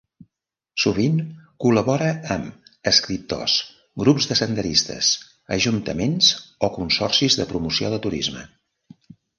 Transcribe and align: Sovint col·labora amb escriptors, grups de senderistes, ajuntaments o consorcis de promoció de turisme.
Sovint 0.83 1.19
col·labora 1.65 2.07
amb 2.37 2.71
escriptors, 2.93 3.59
grups 4.05 4.29
de 4.33 4.39
senderistes, 4.41 5.13
ajuntaments 5.59 6.35
o 6.69 6.73
consorcis 6.81 7.43
de 7.43 7.51
promoció 7.55 7.95
de 7.97 8.05
turisme. 8.09 8.49